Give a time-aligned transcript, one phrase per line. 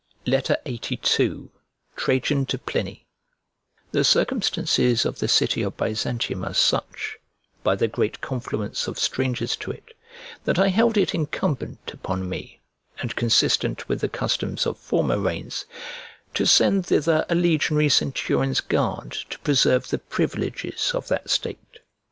[0.25, 1.51] LXXXII
[1.95, 3.05] TRAJAN TO PLINY
[3.91, 7.19] THE circumstances of the city of Byzantium are such,
[7.61, 9.95] by the great confluence of strangers to it,
[10.45, 12.61] that I held it incumbent upon me,
[12.99, 15.65] and consistent with the customs of former reigns,
[16.33, 21.77] to send thither a legionary centurion's guard to preserve the privileges of that state.